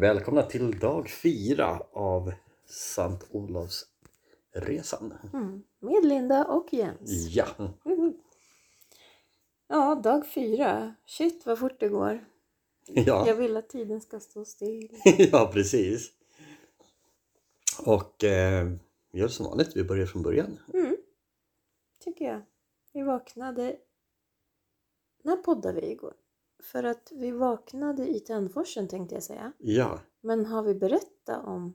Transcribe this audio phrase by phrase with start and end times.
[0.00, 2.32] välkomna till dag fyra av
[2.66, 5.14] Sankt Olofsresan.
[5.32, 5.62] Mm.
[5.78, 7.28] Med Linda och Jens.
[7.34, 7.46] Ja,
[7.84, 8.14] Mhm.
[9.68, 10.94] Ja, dag fyra.
[11.06, 12.24] Shit vad fort det går.
[12.86, 14.88] Jag ja, vill att tiden ska stå still.
[15.32, 16.12] ja precis.
[17.84, 18.68] Och eh,
[19.12, 20.58] vi gör som vanligt, vi börjar från början.
[20.74, 20.96] Mm.
[22.04, 22.42] Tycker jag.
[22.92, 23.76] Vi vaknade...
[25.22, 26.14] När poddade vi igår?
[26.62, 29.52] För att vi vaknade i Tännforsen tänkte jag säga.
[29.58, 31.74] Ja, Men har vi berättat om...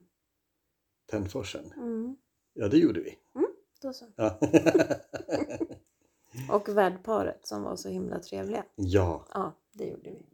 [1.05, 1.73] Tännforsen.
[1.77, 2.15] Mm.
[2.53, 3.17] Ja, det gjorde vi.
[3.81, 4.05] Då så.
[4.15, 4.39] Ja,
[6.51, 8.65] Och värdparet som var så himla trevliga.
[8.75, 9.27] ja.
[9.33, 10.25] Ja, det gjorde vi.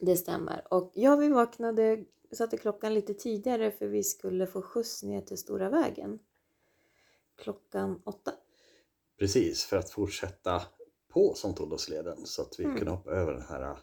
[0.00, 0.66] Det stämmer.
[0.70, 5.38] Och ja, vi vaknade, satte klockan lite tidigare för vi skulle få skjuts ner till
[5.38, 6.18] Stora vägen.
[7.36, 8.32] Klockan åtta.
[9.18, 9.64] precis.
[9.64, 10.62] För att fortsätta
[11.16, 12.76] på Sankt Olofsleden så att vi Mm.
[12.76, 13.76] kunde hoppa över den här eh,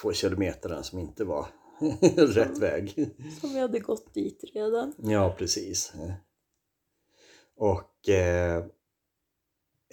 [0.00, 1.46] två kilometerna som inte var
[2.16, 3.10] rätt väg.
[3.40, 4.92] Som vi hade gått dit redan.
[4.98, 5.92] Ja, precis.
[7.56, 8.56] Och eh,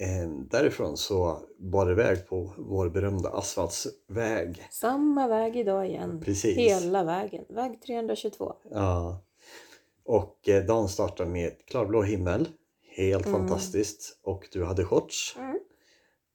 [0.00, 4.66] eh, därifrån så bar det iväg på vår berömda asfaltsväg.
[4.70, 6.20] Samma väg idag igen.
[6.24, 6.56] Precis.
[6.58, 7.44] Hela vägen.
[7.48, 8.52] Väg 322.
[8.70, 9.20] Ja.
[10.04, 12.48] Och eh, dagen startade med klarblå himmel.
[12.96, 13.38] Helt Mm.
[13.40, 14.18] fantastiskt.
[14.22, 15.36] Och du hade shorts.
[15.38, 15.58] Mm.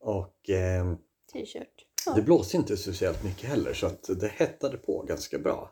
[0.00, 0.94] Och eh,
[1.32, 1.86] T-shirt.
[2.06, 2.14] Ja.
[2.14, 5.70] det blåste inte speciellt mycket heller så att det hettade på ganska bra.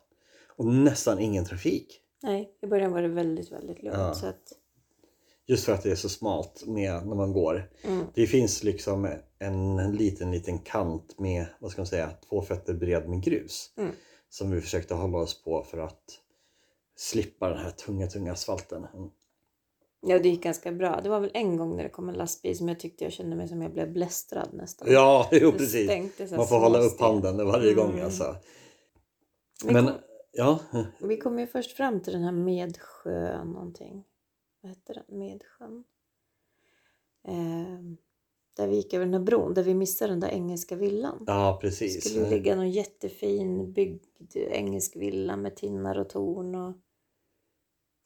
[0.56, 2.00] Och nästan ingen trafik.
[2.22, 3.98] Nej, i början var det väldigt, väldigt lugnt.
[3.98, 4.14] Ja.
[4.14, 4.52] Så att,
[5.48, 7.70] Just för att det är så smalt med när man går.
[7.82, 8.06] mm.
[8.14, 13.08] Det finns liksom en liten, liten kant med, vad ska man säga, två fötter bred
[13.08, 13.72] med grus.
[13.76, 13.92] Mm.
[14.28, 16.02] Som vi försökte hålla oss på för att
[16.96, 18.86] slippa den här tunga, tunga asfalten.
[20.00, 21.00] Ja, det gick ganska bra.
[21.02, 23.36] Det var väl en gång när det kom en lastbil som jag tyckte jag kände
[23.36, 24.88] mig som jag blev blästrad nästan.
[24.90, 25.88] Ja, jo Det precis.
[26.36, 28.04] Man får hålla upp handen varje gång Mm.
[28.04, 28.36] alltså.
[29.66, 29.94] Vi Men, kom-
[30.32, 30.58] ja.
[31.00, 34.04] Vi kom ju först fram till den här Medsjö någonting.
[34.60, 35.18] Vad hette den?
[35.18, 35.84] Medsjön?
[37.28, 37.78] Eh,
[38.56, 41.24] där vi gick över den här bron, där vi missade den där engelska villan.
[41.26, 42.04] Ja, Det precis.
[42.10, 46.72] skulle ju ligga någon jättefin byggd engelsk villa med tinnar och torn och...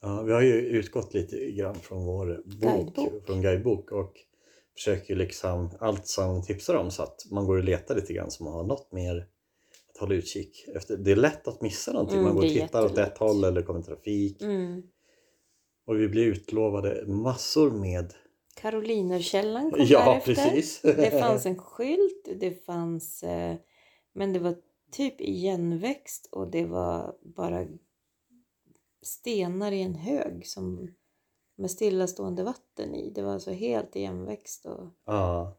[0.01, 3.25] Ja, vi har ju utgått lite grann från vår bok, Guidebok.
[3.25, 4.13] från guidebok och
[4.75, 8.43] försöker liksom allt som tipsar om så att man går och letar lite grann så
[8.43, 9.27] man har något mer
[9.93, 10.97] att hålla utkik efter.
[10.97, 12.17] Det är lätt att missa någonting.
[12.17, 14.41] Mm, man går och det tittar åt ett håll eller kommer trafik.
[14.41, 14.83] Mm.
[15.85, 18.13] Och vi blir utlovade massor med...
[18.55, 20.35] Karolinerkällan kom Ja, därefter.
[20.35, 20.81] precis.
[20.81, 23.23] Det fanns en skylt, det fanns...
[23.23, 23.55] Eh,
[24.13, 24.55] men det var
[24.91, 27.67] typ igenväxt och det var bara
[29.01, 30.93] stenar i en hög som
[31.55, 33.09] med stillastående vatten i.
[33.09, 35.57] Det var alltså helt igenväxt och Ja.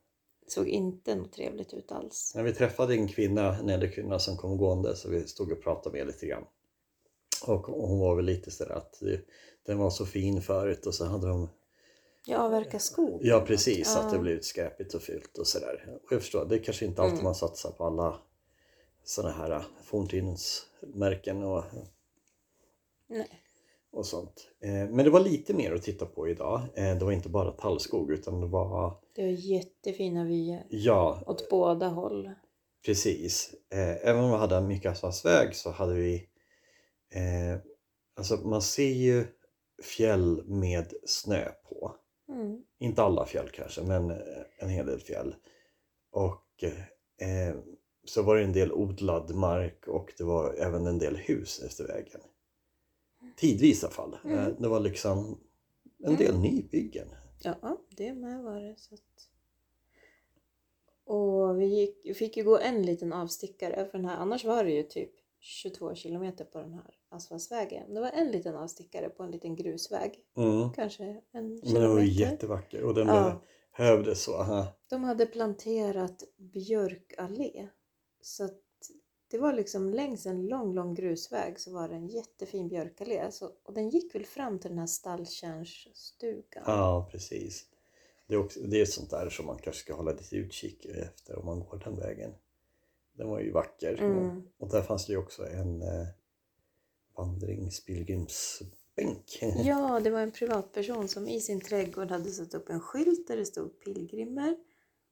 [0.48, 2.32] såg inte något trevligt ut alls.
[2.34, 5.62] När vi träffade en kvinna, en äldre kvinna som kom gående så vi stod och
[5.62, 6.44] pratade med lite grann.
[7.46, 9.02] Och hon var väl lite sådär att
[9.66, 11.48] den var så fin förut och så hade de
[12.26, 13.20] Jag avverkar skog.
[13.24, 14.22] Ja precis, att det Ja.
[14.22, 15.98] blivit skräpigt och fult och sådär.
[16.04, 17.24] Och jag förstår, det är kanske inte alltid Mm.
[17.24, 18.20] man satsar på alla
[19.04, 21.64] sådana här äh, forntidensmärken och,
[23.12, 23.28] Nej.
[23.92, 24.48] och sånt.
[24.60, 26.60] Eh, Men det var lite mer att titta på idag.
[26.74, 31.48] Eh, Det var inte bara tallskog utan det var, Det var jättefina vyer ja åt
[31.50, 32.30] båda håll.
[32.84, 33.54] precis.
[33.70, 36.28] Eh, Även om vi hade mycket asfaltsväg så hade vi,
[38.16, 39.24] alltså man ser ju
[39.82, 41.94] fjäll med snö på.
[42.28, 42.62] Mm.
[42.78, 44.10] Inte alla fjäll kanske, men
[44.58, 45.34] en hel del fjäll.
[46.12, 46.64] Och
[47.20, 47.54] eh,
[48.04, 51.86] så var det en del odlad mark och det var även en del hus efter
[51.86, 52.20] vägen.
[53.36, 54.16] Tidvis i alla fall.
[54.24, 54.38] Mm.
[54.38, 55.40] Eh, Det var liksom
[56.04, 57.08] en del nybyggen.
[57.42, 58.74] Ja, det med var det.
[58.78, 59.00] Så att...
[61.04, 64.16] Och vi gick, fick ju gå en liten avstickare för den här.
[64.16, 67.94] Annars var det ju typ 22 kilometer på den här asfaltsvägen.
[67.94, 70.12] Det var en liten avstickare på en liten grusväg.
[70.36, 70.72] Mm.
[70.72, 71.80] Kanske en Men kilometer.
[71.80, 73.42] den var jättevacker och den Ja.
[73.76, 74.34] behövdes så.
[74.36, 74.66] Aha.
[74.90, 77.68] De hade planterat björkallé.
[78.20, 78.60] Så att
[79.32, 83.32] det var liksom längs en lång, lång grusväg så var det en jättefin björkallé.
[83.32, 86.64] Så, och den gick väl fram till den här stallkärnsstugan.
[86.66, 87.66] Ja, precis.
[88.26, 91.38] Det är, också, det är sånt där som man kanske ska hålla lite utkik efter
[91.38, 92.34] om man går den vägen.
[93.12, 94.02] Den var ju vacker.
[94.02, 94.42] Mm.
[94.58, 96.06] Och där fanns det ju också en eh,
[97.16, 99.42] vandringspilgrimsbänk.
[99.64, 103.36] Ja, det var en privatperson som i sin trädgård hade satt upp en skylt där
[103.36, 104.56] det stod pilgrimer.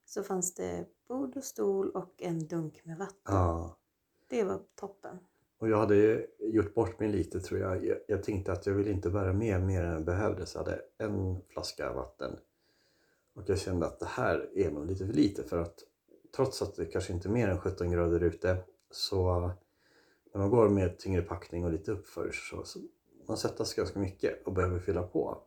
[0.07, 3.17] Så fanns det bord och stol och en dunk med vatten.
[3.25, 3.80] Ja.
[4.31, 5.19] Det var toppen.
[5.59, 7.87] Och jag hade ju gjort bort mig lite tror jag.
[7.87, 7.99] jag.
[8.09, 10.83] Jag tänkte att jag ville inte bära med mer än jag behövde så jag hade
[10.99, 12.37] en flaska vatten.
[13.35, 15.79] Och jag kände att det här är nog lite för lite för att
[16.37, 18.57] trots att det kanske inte är mer än 17 grader ute
[18.91, 19.51] så
[20.33, 22.79] när man går med tyngre packning och lite uppför så, så
[23.29, 25.39] man svettas ganska mycket och behöver fylla på.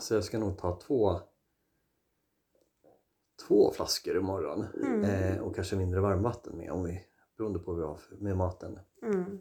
[0.00, 1.20] Så jag ska nog ta två
[3.48, 5.04] två flaskor imorgon Mm.
[5.04, 7.04] eh, och kanske mindre varmvatten med om vi,
[7.40, 8.78] beroende på vad vi har för- med maten.
[9.02, 9.38] Mm.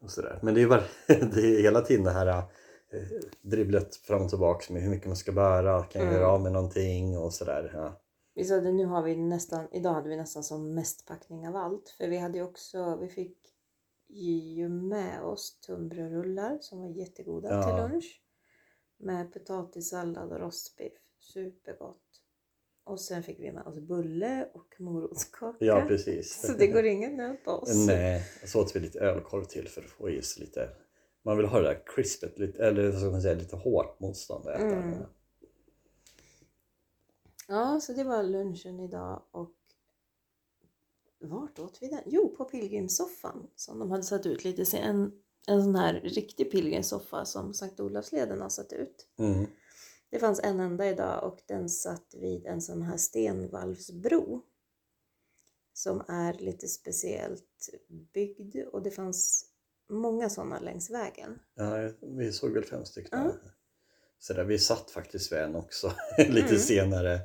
[0.00, 0.38] Och sådär.
[0.42, 2.44] Men det är, var, det är hela tiden det här eh,
[3.42, 6.20] dribblet fram och tillbaks med hur mycket man ska bära, kan jag Mm.
[6.20, 7.70] göra av med någonting och sådär.
[7.74, 8.00] Ja.
[8.34, 11.56] Vi sa det, nu har vi nästan, idag hade vi nästan som mest packning av
[11.56, 11.88] allt.
[11.98, 13.38] För vi hade också, vi fick
[14.08, 17.62] ju med oss tunnbrödsrullar som var jättegoda Ja.
[17.62, 18.22] till lunch.
[18.98, 20.92] Med potatissallad och rostbiff.
[21.20, 22.07] Supergott.
[22.88, 25.64] Och sen fick vi med oss bulle och morotskaka.
[25.64, 26.46] ja, precis.
[26.46, 27.86] Så det går ingen nöd på oss.
[27.86, 30.68] Nej, så åt vi lite ölkorv till för att få sig lite
[31.28, 34.46] man vill ha det där crispet, lite, eller vad ska man säga, lite hårt motstånd
[34.46, 34.76] att äta.
[34.76, 34.98] Mm.
[37.48, 39.54] Ja, så det var lunchen idag och
[41.20, 42.02] vart åt vi den?
[42.06, 44.78] Jo, på pilgrimssoffan som de hade satt ut lite.
[44.78, 45.12] En,
[45.46, 49.06] en sån här riktig pilgrimssoffa som Sankt Olofsleden har satt ut.
[49.18, 49.46] Mm.
[50.10, 54.42] Det fanns en enda idag och den satt vid en sån här stenvalvsbro
[55.72, 57.68] som är lite speciellt
[58.14, 59.44] byggd och det fanns
[59.90, 61.38] många sådana längs vägen.
[61.54, 63.18] Ja, vi såg väl fem stycken.
[63.24, 63.32] Ja.
[64.18, 66.58] Så där, vi satt faktiskt vid en också lite Mm.
[66.58, 67.20] senare.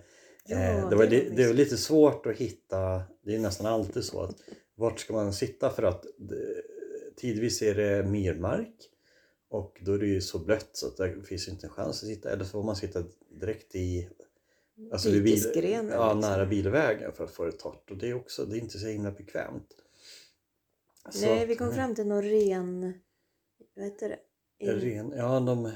[0.45, 1.35] Ja, eh, det, var, mysigt.
[1.37, 4.35] det var lite svårt att hitta, det är nästan alltid så att
[4.75, 6.63] vart ska man sitta för att det,
[7.15, 8.89] tidvis är det myrmark
[9.53, 12.09] och då är det ju så blött så att det finns inte en chans att
[12.09, 14.09] sitta eller så får man sitta direkt i
[14.91, 16.31] alltså vid bil, Dikesgrenen, ja, liksom.
[16.31, 18.87] nära bilvägen för att få det torrt och det är också det är inte så
[18.87, 19.75] himla bekvämt.
[21.09, 22.93] Så Nej, att, vi kom fram till någon ren,
[23.75, 24.19] vad heter det?
[24.65, 25.71] In, Ren, ja, de,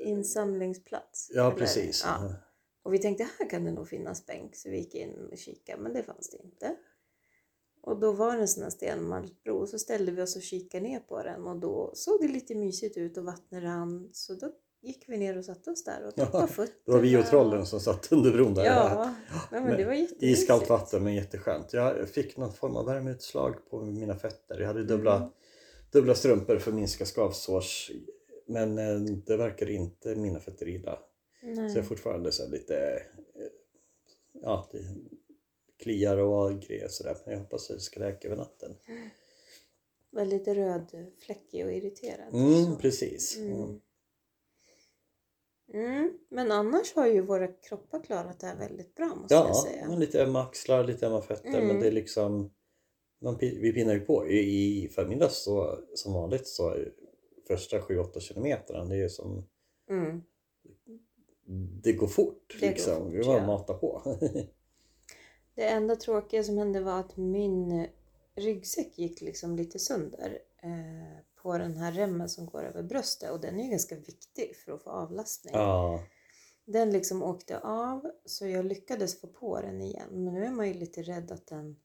[0.00, 1.30] insamlingsplats.
[1.34, 1.58] ja eller?
[1.58, 2.02] precis.
[2.04, 2.34] Ja.
[2.82, 5.82] Och vi tänkte här kan det nog finnas bänk så vi gick in och kikade
[5.82, 6.76] men det fanns det inte.
[7.86, 10.84] Och då var det en sån här stenmalmsbro och så ställde vi oss och kikade
[10.88, 14.52] ner på den och då såg det lite mysigt ut och vattnet rann så då
[14.82, 16.78] gick vi ner och satte oss där och Ja, tappade fötterna.
[16.84, 18.64] Det var vi och trollen som satt under bron där.
[18.64, 19.14] Ja,
[19.52, 20.22] ja men det var jättemysigt.
[20.22, 21.72] Iskallt vatten men jätteskönt.
[21.72, 24.60] Jag fick någon form av värmeutslag på mina fötter.
[24.60, 25.28] Jag hade dubbla, Mm.
[25.92, 27.90] dubbla strumpor för att minska skavsårs.
[28.46, 30.98] Men eh, det verkar inte mina fötter illa.
[31.42, 31.54] Nej.
[31.70, 32.76] Så jag är fortfarande så lite
[33.34, 33.42] eh,
[34.42, 34.70] ja,
[35.78, 37.16] kliar och grejer sådär.
[37.24, 38.76] Men jag hoppas att det ska läka över natten.
[40.26, 42.34] lite röd, fläckig och irriterad.
[42.34, 43.36] Mm, precis.
[43.36, 43.80] Mm.
[45.72, 46.18] Mm.
[46.28, 49.88] Men annars har ju våra kroppar klarat det här väldigt bra måste jag Ja, säga.
[49.88, 51.48] men lite ömma axlar, lite ömma fötter.
[51.48, 51.66] Mm.
[51.66, 52.50] Men det är liksom
[53.20, 54.28] man, vi pinnar ju på.
[54.28, 56.92] I, i förmiddags så, som vanligt så är
[57.46, 59.48] första 7-8 kilometerna det är som
[59.90, 60.22] Mm.
[61.82, 62.56] det går fort.
[62.60, 63.04] Det går liksom.
[63.04, 63.46] fort, vi bara ja.
[63.46, 64.02] matar på.
[65.56, 67.86] Det enda tråkiga som hände var att min
[68.34, 73.40] ryggsäck gick liksom lite sönder eh, på den här remmen som går över bröstet och
[73.40, 75.54] den är ju ganska viktig för att få avlastning.
[75.54, 76.02] ja,
[76.64, 80.68] Den liksom åkte av så jag lyckades få på den igen men nu är man
[80.68, 81.76] ju lite rädd att den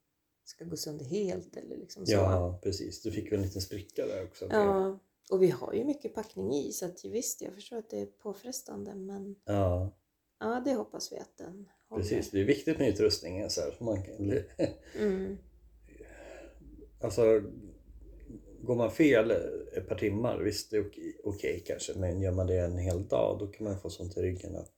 [0.43, 2.11] ska gå sönder helt eller liksom så.
[2.11, 3.01] ja, precis.
[3.01, 4.47] Du fick väl en liten spricka där också.
[4.51, 4.99] Ja,
[5.31, 8.05] och vi har ju mycket packning i så att visst, jag förstår att det är
[8.05, 9.91] påfrestande men ja,
[10.39, 11.69] ja, det hoppas vi att den.
[11.95, 12.31] Precis.
[12.31, 13.50] Det är viktigt med utrustningen.
[13.50, 14.43] Så här, man kan,
[15.00, 15.38] Mm.
[17.01, 17.41] alltså,
[18.62, 19.31] går man fel
[19.74, 21.93] ett par timmar, visst det är okej, okej kanske.
[21.93, 24.74] Men gör man det en hel dag då kan man få sånt i ryggen att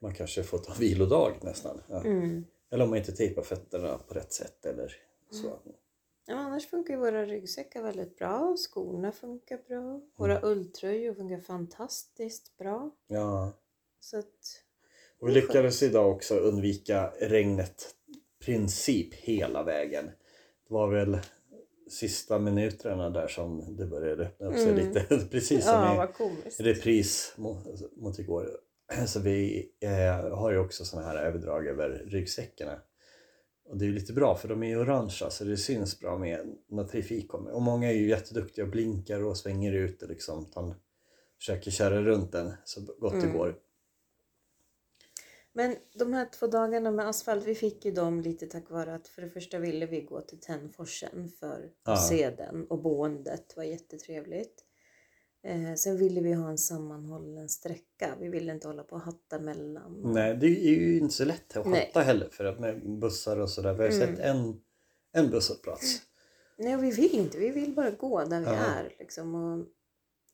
[0.00, 1.80] man kanske får ta vilodag nästan.
[1.88, 2.04] Ja.
[2.04, 2.44] Mm.
[2.70, 4.96] Eller om man inte tejpar fötterna på rätt sätt eller
[5.30, 5.58] så.
[6.26, 8.56] Ja, men annars funkar ju våra ryggsäckar väldigt bra.
[8.56, 10.00] Skorna funkar bra.
[10.16, 12.90] Våra ulltröjor funkar fantastiskt bra.
[13.06, 13.52] Ja.
[14.00, 14.62] Så att,
[15.20, 17.94] Och vi lyckades idag också undvika regnet
[18.44, 20.04] princip hela vägen.
[20.68, 21.18] Det var väl
[21.90, 24.86] sista minuterna där som det började öppna upp sig Mm.
[24.86, 25.26] lite.
[25.30, 26.08] Precis som ja,
[26.58, 28.50] i repris mot, mot igår.
[29.06, 32.80] Så vi eh, har ju också såna här överdrag över ryggsäckarna.
[33.68, 36.18] Och det är ju lite bra för de är ju orangea så det syns bra
[36.18, 37.50] med när trafik kommer.
[37.50, 40.74] Och många är ju jätteduktiga och blinkar och svänger ut och liksom tar,
[41.38, 43.36] försöker köra runt den så gott det Mm.
[43.38, 43.54] går.
[45.58, 49.08] Men de här två dagarna med asfalt, vi fick ju dem lite tack vare att
[49.08, 51.96] för det första ville vi gå till Tännforsen för att Ja.
[51.96, 54.64] se den och boendet var jättetrevligt.
[55.42, 58.16] Eh, sen ville vi ha en sammanhållen sträcka.
[58.20, 60.00] Vi ville inte hålla på och hatta mellan.
[60.14, 61.86] Nej, det är ju inte så lätt att Nej.
[61.86, 63.72] hatta heller för att med bussar och sådär.
[63.74, 64.16] Vi har ju Mm.
[64.16, 64.60] sett en,
[65.12, 66.02] en busshållplats.
[66.58, 67.38] Nej, vi vill inte.
[67.38, 68.52] Vi vill bara gå där vi Ja.
[68.56, 68.94] är.
[68.98, 69.34] Liksom.
[69.34, 69.66] Och,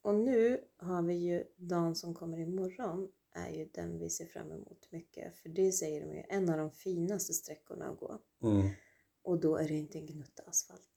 [0.02, 4.52] och nu har vi ju dagen som kommer imorgon är ju den vi ser fram
[4.52, 5.36] emot mycket.
[5.36, 8.18] För det säger de ju en av de finaste sträckorna att gå.
[8.42, 8.68] Mm.
[9.22, 10.90] Och då är det inte en gnutta asfalt.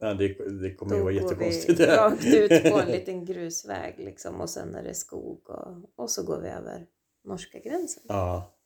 [0.00, 1.80] Nej, det, det kommer ju Då vara går jättekonstigt.
[1.80, 6.10] vi rakt ut på en liten grusväg liksom och sen är det skog och, och
[6.10, 6.86] så går vi över
[7.24, 8.02] norska gränsen.
[8.08, 8.58] Ja,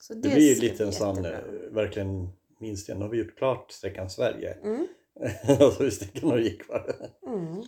[0.00, 2.28] Så det blir ju lite en sån, eh, verkligen
[2.60, 2.98] minst igen.
[2.98, 4.52] Nu har vi gjort klart sträckan Sverige.
[4.52, 4.86] Mm,
[5.66, 7.10] och så är sträckan Norge kvar.
[7.26, 7.62] mm.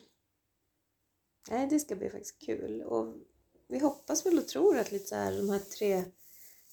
[1.50, 2.82] Nej, det ska bli faktiskt kul.
[2.82, 3.14] Och
[3.70, 6.04] vi hoppas väl och tror att lite så här, de här tre,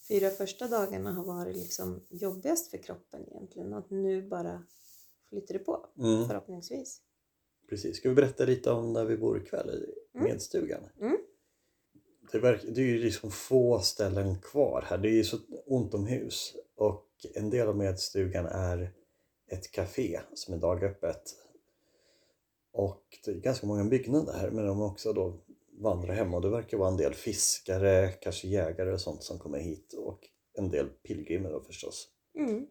[0.07, 3.73] fyra första dagarna har varit liksom jobbigast för kroppen egentligen.
[3.73, 4.63] Att nu bara
[5.29, 7.01] flyter det på, Mm, förhoppningsvis.
[7.69, 7.97] precis.
[7.97, 10.29] Ska vi berätta lite om där vi bor ikväll i Mm.
[10.31, 10.81] medstugan?
[10.99, 11.17] Mm.
[12.31, 14.97] Det, verk, det är ju liksom få ställen kvar här.
[14.97, 16.55] Det är ju så ont om hus.
[16.75, 18.93] Och en del av medstugan är
[19.47, 21.35] ett café som är dagöppet.
[22.71, 25.39] Och det är ganska många byggnader här men de också då
[25.77, 29.59] vandrar hem och det verkar vara en del fiskare, kanske jägare och sånt som kommer
[29.59, 30.19] hit och
[30.53, 32.07] en del pilgrimer då förstås.
[32.35, 32.67] Mm.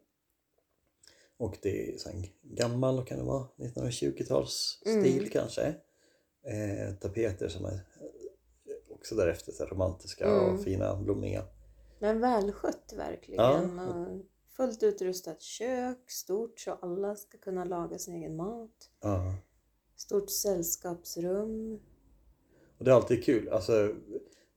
[1.36, 5.00] Och det är så en gammal, kan det vara, 1920-tals Mm.
[5.00, 5.74] stil kanske.
[6.42, 10.54] Eh, tapeter som är eh, också därefter så romantiska Mm.
[10.54, 11.44] och fina, blommiga.
[11.98, 13.44] Men välskött verkligen.
[13.76, 14.06] Ja.
[14.48, 18.90] Fullt utrustat kök, stort så alla ska kunna laga sin egen mat.
[19.00, 19.34] Ja.
[19.96, 21.80] Stort sällskapsrum.
[22.78, 23.48] Och det är alltid kul.
[23.48, 23.94] Alltså,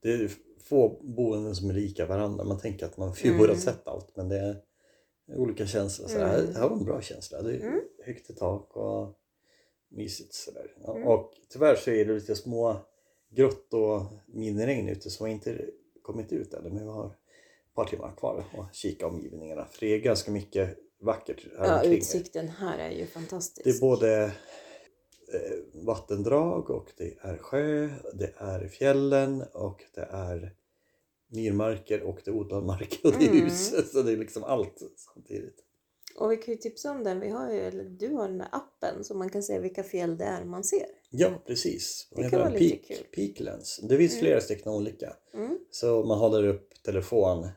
[0.01, 0.31] det är
[0.63, 2.43] få boenden som är lika varandra.
[2.43, 3.37] Man tänker att man Mm.
[3.37, 4.61] borde ha sett allt men det är
[5.35, 6.07] olika känslor.
[6.07, 6.55] Så här, Mm.
[6.55, 7.41] här var en bra känsla.
[7.41, 7.79] Det är Mm.
[8.05, 9.15] högt i tak och
[9.91, 10.71] mysigt sådär.
[10.83, 11.07] Ja, Mm.
[11.07, 12.75] Och tyvärr så är det lite små
[13.29, 15.65] grott och miniregn ute som inte
[16.01, 16.69] kommit ut ännu.
[16.69, 19.65] Men vi har ett par timmar kvar att kika omgivningarna.
[19.65, 21.97] För det är ganska mycket vackert här Ja, omkring.
[21.97, 23.63] utsikten här är ju fantastisk.
[23.63, 24.31] Det är både
[25.73, 30.55] vattendrag och det är sjö, det är fjällen och det är
[31.31, 33.43] myrmarker och det är odlad mark och det är Mm.
[33.43, 33.73] hus.
[33.93, 35.55] Så det är liksom allt samtidigt.
[36.17, 37.19] Och vi kan ju tipsa om den.
[37.19, 40.17] Vi har ju, eller du har den där appen så man kan se vilka fjäll
[40.17, 40.85] det är man ser.
[41.09, 42.07] Ja, precis.
[42.15, 43.05] Det Och kan vara lite peak, kul.
[43.15, 43.79] Peaklens.
[43.89, 44.21] Det finns Mm.
[44.23, 45.13] flera stycken olika.
[45.33, 45.57] Mm.
[45.71, 47.51] Så man håller upp telefon eh,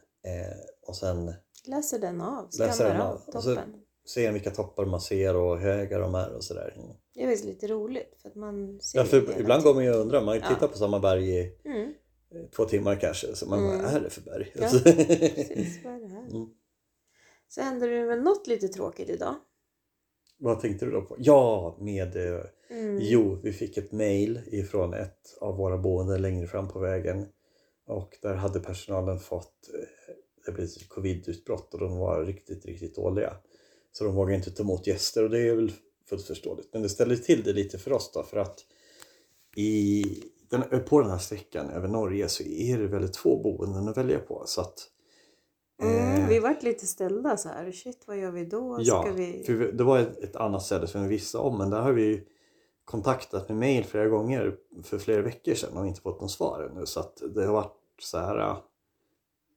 [0.86, 1.34] och sen
[1.66, 3.22] Läser den av, Läser skannar den av av.
[3.36, 3.74] Och så- toppen.
[4.14, 6.74] ser vilka toppar man ser och hur höga de är och sådär.
[6.76, 6.96] Mm.
[7.14, 9.90] Det är faktiskt lite roligt för att man ser Ja, för ibland går man ju
[9.94, 10.24] och undrar.
[10.24, 10.48] Man Ja.
[10.48, 11.92] tittar på samma berg i Mm,
[12.34, 13.34] eh, två timmar kanske.
[13.36, 13.82] Så man Mm.
[13.82, 14.52] vad är det för berg?
[14.54, 14.78] Ja, Alltså.
[14.84, 15.84] precis.
[15.84, 16.26] Vad är det här?
[16.30, 16.48] Mm.
[17.48, 19.34] Så händer det väl något lite tråkigt idag?
[20.38, 21.16] Vad tänkte du då på?
[21.18, 22.16] Ja, med...
[22.16, 22.40] Eh,
[22.70, 22.98] Mm.
[23.00, 27.26] Jo, vi fick ett mail ifrån ett av våra boenden längre fram på vägen.
[27.86, 30.14] Och där hade personalen fått eh,
[30.46, 33.36] det blev ett covid-utbrott och de var riktigt, riktigt dåliga.
[33.92, 35.72] Så de vågade inte ta emot gäster och det är väl
[36.12, 36.68] fullt förståeligt.
[36.72, 38.64] Men det ställer till det lite för oss då för att
[39.56, 40.04] i
[40.50, 44.18] den, på den här sträckan över Norge så är det väldigt få boenden att välja
[44.18, 44.42] på.
[44.46, 44.88] Så att,
[45.82, 47.72] Mm, eh, vi vart lite ställda så här.
[47.72, 48.76] Shit, vad gör vi då?
[48.80, 49.42] Ja, Ska vi...
[49.46, 52.28] för det var ett, ett annat ställe som vi visste om men där har vi
[52.84, 56.86] kontaktat med mail flera gånger för flera veckor sedan och inte fått något svar ännu
[56.86, 58.64] så att det har varit så här ja,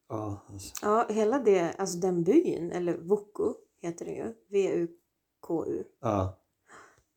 [0.09, 0.41] ja,
[0.81, 6.37] Ja, hela det, alltså den byn, eller Vuku heter den ju, V-U-K-U, ja,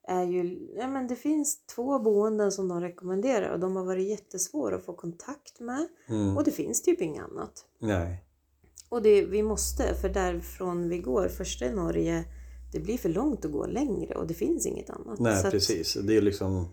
[0.09, 4.09] är ju, ja men det finns två boenden som de rekommenderar och de har varit
[4.09, 7.65] jättesvåra att få kontakt med mm, och det finns typ inget annat.
[7.79, 8.25] nej,
[8.89, 12.25] Och det, vi måste, för därifrån vi går, första i Norge,
[12.73, 15.19] det blir för långt att gå längre och det finns inget annat.
[15.19, 15.95] nej så, att, precis.
[15.95, 16.69] Det är liksom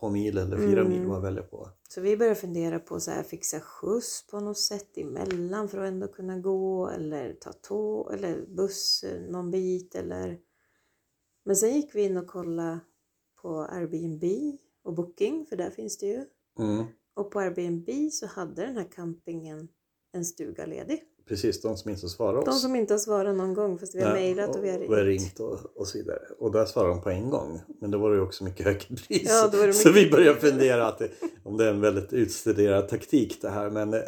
[0.00, 0.92] två mil eller fyra Mm.
[0.92, 1.68] mil man väljer på.
[1.88, 5.88] så vi börjar fundera på så här, fixa skjuts på något sätt emellan för att
[5.88, 10.38] ändå kunna gå eller ta tåg eller buss någon bit eller
[11.44, 12.78] men sen gick vi in och kollade
[13.42, 14.24] på Airbnb
[14.84, 16.24] och Booking för där finns det ju.
[16.58, 16.84] Mm,
[17.16, 19.68] Och på Airbnb så hade den här campingen
[20.12, 21.02] en stuga ledig.
[21.28, 22.44] precis, de som inte svarar oss.
[22.44, 24.78] De som inte har svarat någon gång fast vi har Nej, mejlat och vi har
[24.78, 25.22] och, och ringt.
[25.22, 26.18] ringt och, och så vidare.
[26.38, 27.60] Och där svarade de på en gång.
[27.80, 29.22] Men då var det ju också mycket högre pris.
[29.28, 31.10] Ja, Så vi började fundera att det,
[31.44, 33.70] om det är en väldigt utstuderad taktik det här.
[33.70, 34.00] Men eh,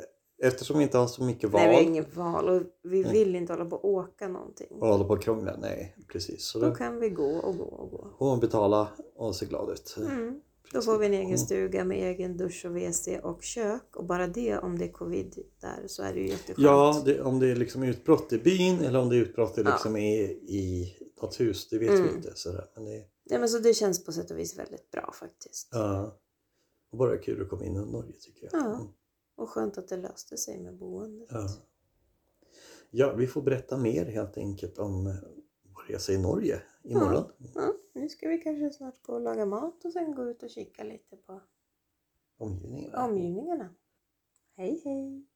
[0.43, 3.13] eftersom vi inte har så mycket val Nej, vi har inget val och vi Nej.
[3.13, 4.69] vill inte hålla på och åka någonting.
[4.71, 6.45] och håller på att krångla, nej precis.
[6.45, 8.27] Så Då då kan vi gå och gå och gå.
[8.27, 9.97] man betala och se glad ut.
[9.99, 10.41] Mm.
[10.73, 11.39] Då får vi en egen Mm.
[11.39, 13.97] stuga med egen dusch och WC och kök.
[13.97, 16.59] Och bara det, om det är covid där, så är det ju jätteskönt.
[16.59, 19.63] Ja, det, om det är liksom utbrott i byn eller om det är utbrott i,
[19.65, 19.71] Ja.
[19.71, 20.15] liksom i,
[20.49, 22.03] i något hus, det vet Mm.
[22.09, 22.33] vi inte.
[22.35, 22.65] Sådär.
[22.75, 25.69] Men det, Ja, men så det känns på sätt och vis väldigt bra faktiskt.
[25.73, 26.19] ja,
[26.93, 28.63] och bara kul att komma in i Norge tycker jag.
[28.63, 28.81] Ja.
[29.35, 31.29] Och skönt att det löste sig med boendet.
[31.31, 31.49] Ja.
[32.91, 35.05] ja, vi får berätta mer helt enkelt om
[35.63, 37.25] vår resa i Norge imorgon.
[37.55, 40.51] Ja, nu ska vi kanske snart gå och laga mat och sen gå ut och
[40.51, 41.41] kika lite på
[42.39, 43.05] Omgivningarna.
[43.05, 43.75] omgivningarna.
[44.57, 45.27] Hej hej!